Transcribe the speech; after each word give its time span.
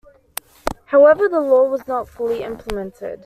However, 0.85 1.29
the 1.29 1.39
law 1.41 1.65
was 1.69 1.85
not 1.87 2.09
fully 2.09 2.41
implemented. 2.41 3.19